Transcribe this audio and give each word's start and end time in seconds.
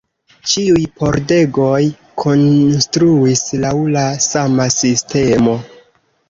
Ĉiuj 0.51 0.85
pordegoj 1.01 1.81
konstruis 2.23 3.45
laŭ 3.67 3.75
la 3.97 4.07
sama 4.29 4.69
sistemo. 4.79 5.55